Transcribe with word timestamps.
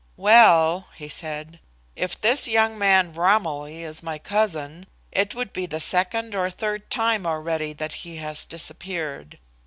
"Well," 0.17 0.87
he 0.95 1.07
said, 1.07 1.59
"if 1.95 2.19
this 2.19 2.47
young 2.47 2.75
man 2.75 3.13
Romilly 3.13 3.83
is 3.83 4.01
my 4.01 4.17
cousin, 4.17 4.87
it 5.11 5.35
would 5.35 5.53
be 5.53 5.67
the 5.67 5.79
second 5.79 6.33
or 6.33 6.49
third 6.49 6.89
time 6.89 7.27
already 7.27 7.71
that 7.73 7.93
he 8.01 8.15
has 8.15 8.47
disappeared. 8.47 9.37